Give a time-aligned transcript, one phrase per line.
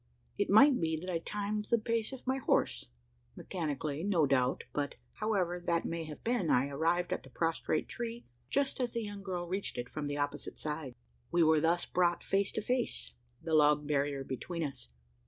[0.35, 2.87] It might be that I timed the pace of my horse
[3.35, 8.25] mechanically, no doubt but however that may have been, I arrived at the prostrate tree,
[8.49, 10.95] just as the young girl reached it from the opposite side.
[11.29, 14.89] We were thus brought face to face, the log barrier between us.